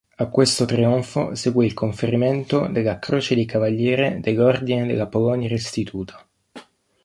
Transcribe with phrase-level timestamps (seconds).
[0.15, 6.27] A questo trionfo seguì il conferimento della Croce di Cavaliere dell'Ordine della Polonia Restituta.